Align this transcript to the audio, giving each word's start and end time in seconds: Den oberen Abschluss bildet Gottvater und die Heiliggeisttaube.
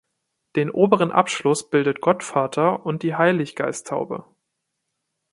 Den 0.55 0.71
oberen 0.71 1.11
Abschluss 1.11 1.69
bildet 1.69 2.01
Gottvater 2.01 2.87
und 2.87 3.03
die 3.03 3.13
Heiliggeisttaube. 3.13 4.25